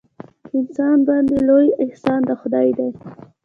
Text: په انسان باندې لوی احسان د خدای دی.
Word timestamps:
په 0.43 0.49
انسان 0.59 0.97
باندې 1.07 1.35
لوی 1.47 1.67
احسان 1.83 2.19
د 2.25 2.31
خدای 2.41 2.67
دی. 2.77 2.89